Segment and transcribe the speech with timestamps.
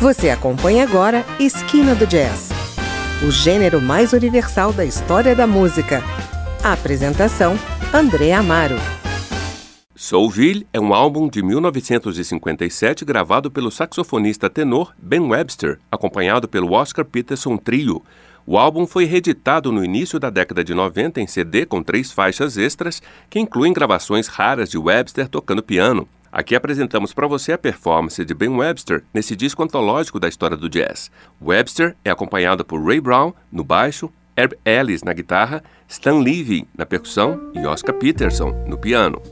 [0.00, 2.50] Você acompanha agora Esquina do Jazz,
[3.26, 6.02] o gênero mais universal da história da música.
[6.62, 7.58] A apresentação:
[7.94, 8.76] André Amaro.
[9.94, 17.06] Soulville é um álbum de 1957 gravado pelo saxofonista tenor Ben Webster, acompanhado pelo Oscar
[17.06, 18.02] Peterson Trio.
[18.46, 22.58] O álbum foi reeditado no início da década de 90 em CD com três faixas
[22.58, 26.06] extras, que incluem gravações raras de Webster tocando piano.
[26.36, 30.68] Aqui apresentamos para você a performance de Ben Webster nesse disco antológico da história do
[30.68, 31.10] jazz.
[31.40, 36.84] Webster é acompanhado por Ray Brown no baixo, Herb Ellis na guitarra, Stan Levy na
[36.84, 39.22] percussão e Oscar Peterson no piano.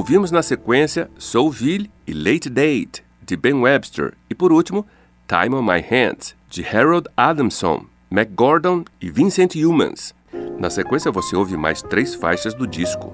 [0.00, 4.86] Ouvimos na sequência Soulville e Late Date, de Ben Webster, e por último,
[5.28, 10.14] Time on My Hands, de Harold Adamson, McGordon e Vincent Humans.
[10.58, 13.12] Na sequência você ouve mais três faixas do disco.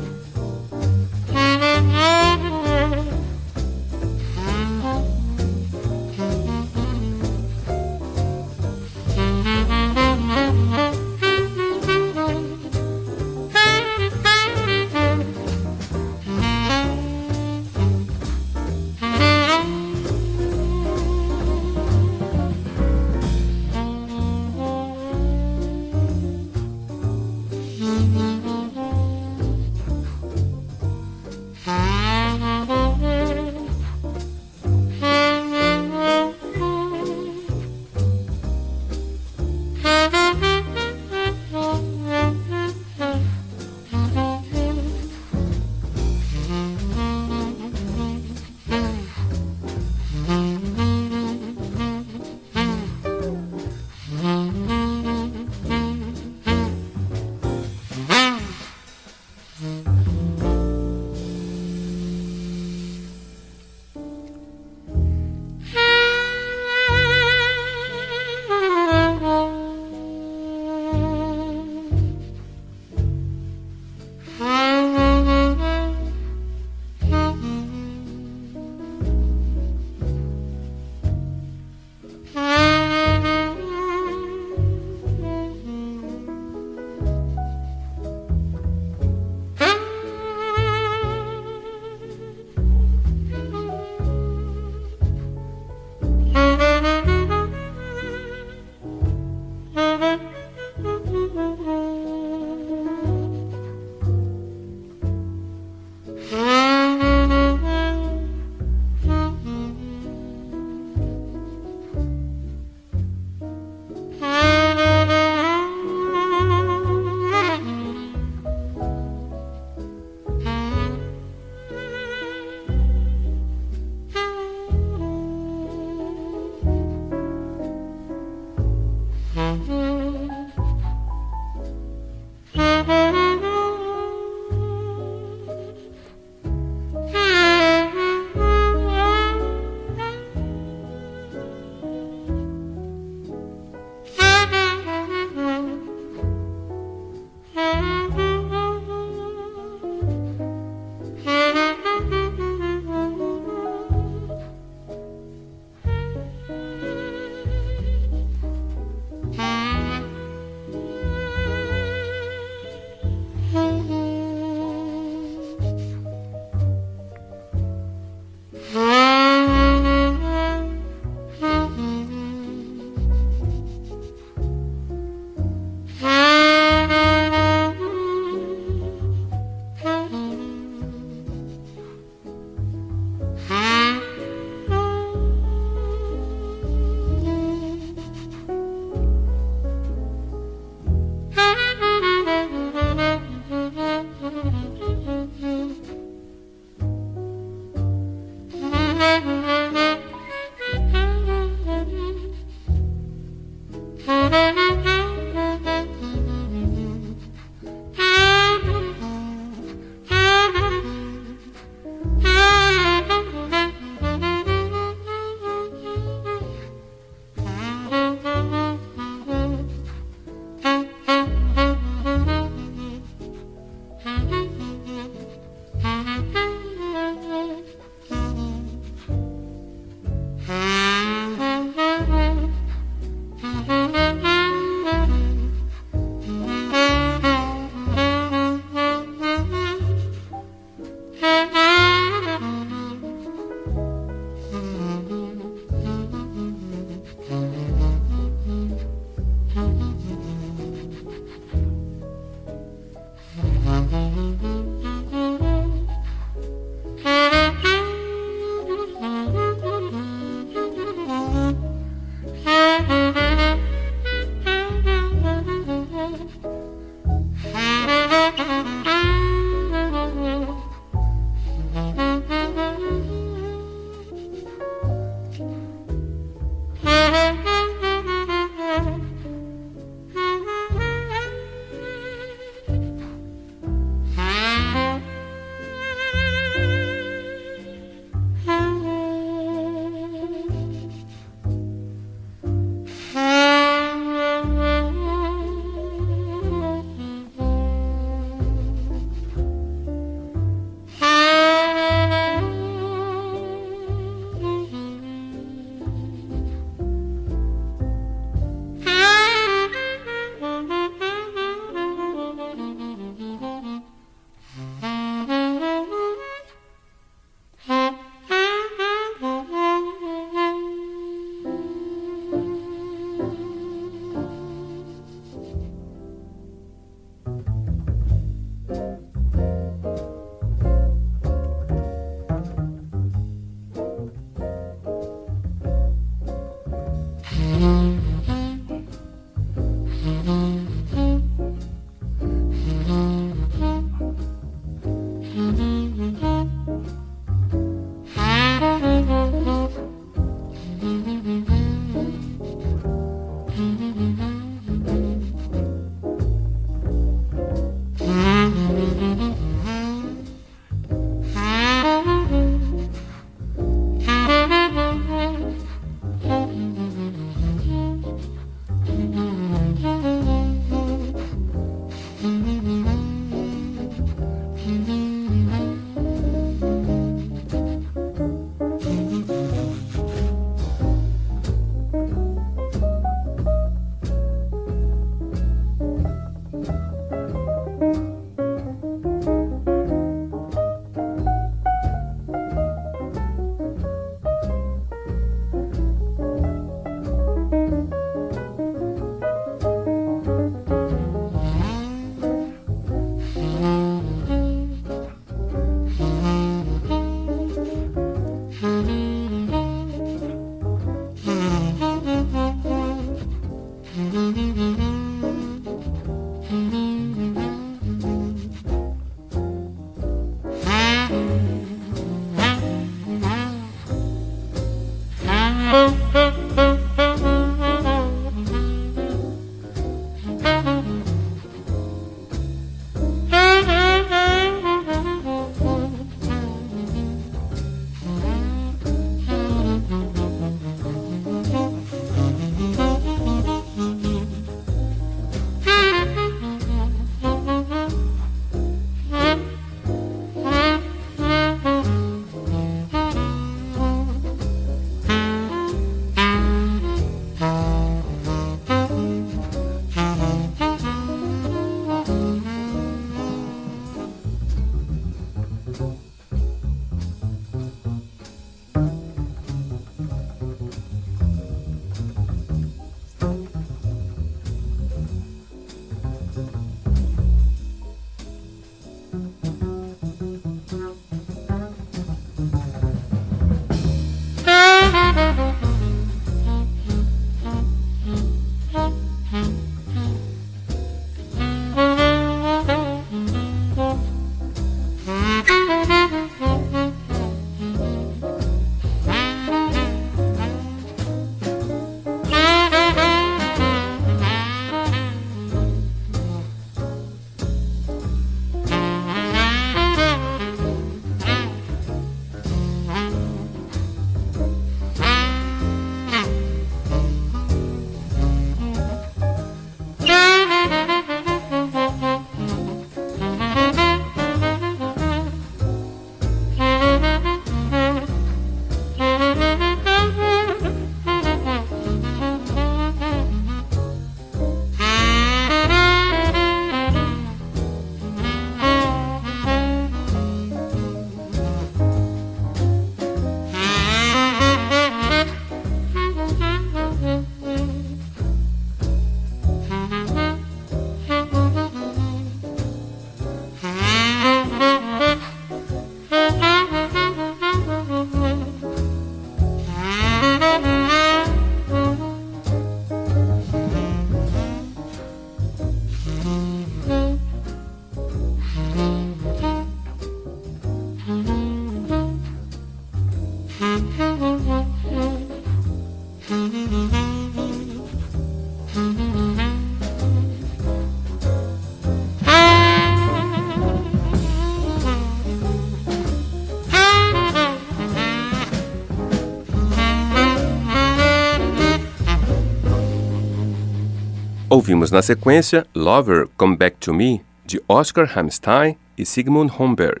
[594.64, 600.00] Ouvimos na sequência Lover Come Back to Me, de Oscar Hammerstein e Sigmund Homberg,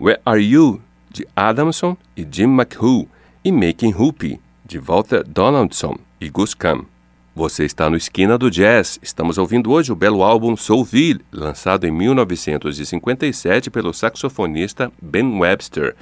[0.00, 3.08] Where Are You, de Adamson e Jim McHugh,
[3.44, 6.84] e Making Whoopi, de Walter Donaldson e Gus Kahn.
[7.34, 9.00] Você está no Esquina do Jazz.
[9.02, 15.96] Estamos ouvindo hoje o belo álbum Soulville, lançado em 1957 pelo saxofonista Ben Webster.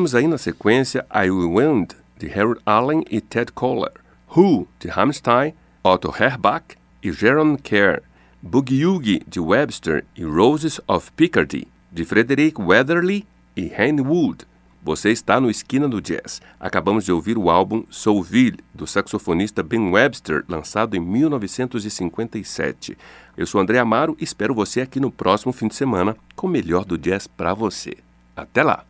[0.00, 3.92] Ouvimos aí na sequência I Will Wind, de Harold Allen e Ted Koehler,
[4.34, 5.52] Who, de Hammerstein,
[5.84, 6.64] Otto Herbach
[7.02, 8.00] e Jaron Kerr,
[8.40, 14.46] Boogie Woogie, de Webster e Roses of Picardy, de Frederick Weatherly e Henry Wood.
[14.82, 16.40] Você está no Esquina do Jazz.
[16.58, 22.96] Acabamos de ouvir o álbum Soulville, do saxofonista Ben Webster, lançado em 1957.
[23.36, 26.50] Eu sou André Amaro e espero você aqui no próximo fim de semana com o
[26.50, 27.98] melhor do jazz para você.
[28.34, 28.89] Até lá!